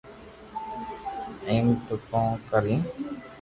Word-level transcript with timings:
ايم 1.49 1.67
ٿي 1.85 1.95
ڪون 2.09 2.27
ڪريو 2.49 2.77